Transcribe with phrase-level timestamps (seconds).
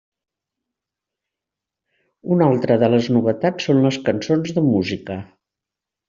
[2.35, 5.19] Una altra de les novetats són les cançons de música.